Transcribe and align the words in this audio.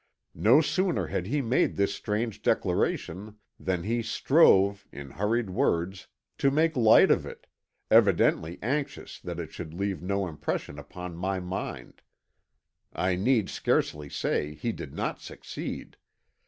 No 0.33 0.61
sooner 0.61 1.05
had 1.05 1.27
he 1.27 1.43
made 1.43 1.75
this 1.75 1.93
strange 1.93 2.41
declaration 2.41 3.37
than 3.59 3.83
he 3.83 4.01
strove, 4.01 4.87
in 4.91 5.11
hurried 5.11 5.51
words, 5.51 6.07
to 6.39 6.49
make 6.49 6.75
light 6.75 7.11
of 7.11 7.23
it, 7.23 7.45
evidently 7.91 8.57
anxious 8.63 9.19
that 9.19 9.39
it 9.39 9.53
should 9.53 9.75
leave 9.75 10.01
no 10.01 10.27
impression 10.27 10.79
upon 10.79 11.15
my 11.15 11.39
mind. 11.39 12.01
I 12.91 13.13
need 13.15 13.47
scarcely 13.51 14.09
say 14.09 14.55
he 14.55 14.71
did 14.71 14.95
not 14.95 15.21
succeed. 15.21 15.97